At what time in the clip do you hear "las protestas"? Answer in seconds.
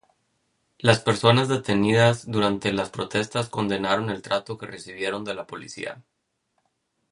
2.73-3.49